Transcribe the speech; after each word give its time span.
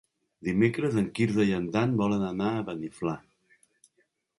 Dimecres 0.47 0.97
en 1.01 1.11
Quirze 1.21 1.47
i 1.51 1.55
en 1.59 1.69
Dan 1.77 1.95
volen 2.03 2.27
anar 2.33 2.51
a 2.57 2.67
Beniflà. 2.75 3.19